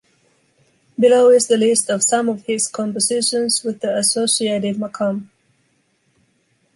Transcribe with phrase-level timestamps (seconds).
[0.99, 5.29] Below is a list of some of his compositions with the associated makam.